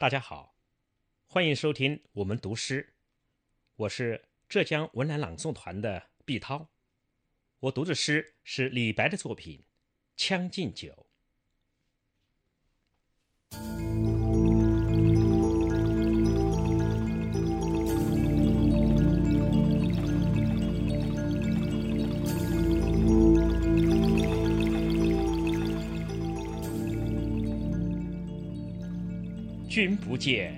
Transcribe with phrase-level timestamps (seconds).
[0.00, 0.54] 大家好，
[1.26, 2.94] 欢迎收听我们读诗，
[3.74, 6.68] 我是浙江文澜朗诵团的毕涛。
[7.58, 9.58] 我读的诗是李白的作品
[10.14, 11.08] 《将进酒》。
[29.78, 30.52] 君不见，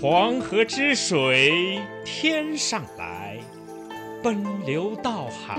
[0.00, 3.38] 黄河之水天上来，
[4.24, 5.56] 奔流到海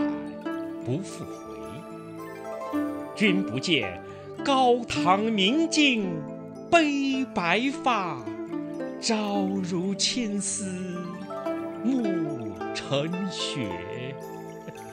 [0.86, 2.78] 不复回。
[3.16, 3.98] 君不见，
[4.44, 6.06] 高堂明镜
[6.70, 8.22] 悲白发，
[9.00, 10.66] 朝如青丝
[11.82, 12.04] 暮
[12.74, 13.70] 成雪。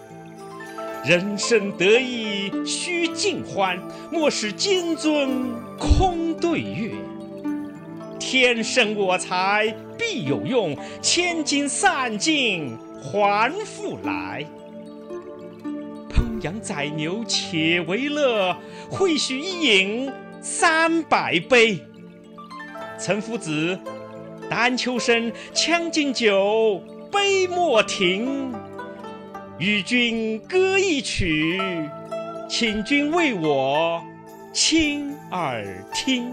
[1.05, 3.77] 人生得意须尽欢，
[4.13, 6.93] 莫使金樽空对月。
[8.25, 14.47] 天生我材必有用，千金散尽还复来。
[16.09, 18.57] 烹羊宰牛且为乐，
[18.89, 21.81] 会须一饮三百杯。
[22.97, 23.77] 岑夫子，
[24.49, 28.55] 丹丘生，将进酒，杯莫停。
[29.59, 31.61] 与君歌一曲，
[32.49, 34.01] 请君为我
[34.53, 36.33] 倾耳听。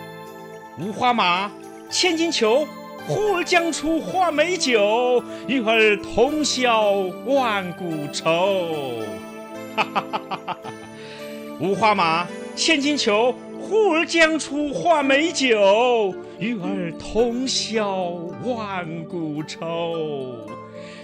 [0.81, 1.51] 五花马，
[1.91, 2.67] 千金裘，
[3.07, 6.93] 呼儿将出换美酒，与尔同销
[7.27, 9.03] 万古愁。
[9.75, 10.57] 哈哈哈哈哈哈！
[11.59, 18.09] 五花马，千金裘，呼儿将出换美酒，与尔同销
[18.43, 20.35] 万古愁。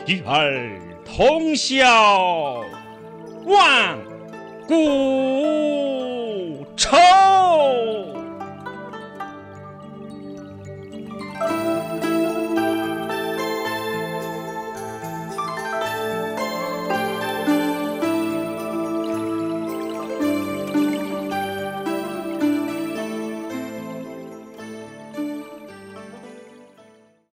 [0.08, 2.64] 与尔同销
[3.46, 3.96] 万
[4.68, 4.74] 古
[6.76, 6.98] 愁。